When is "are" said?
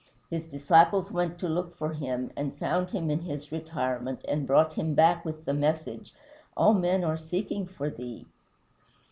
7.03-7.17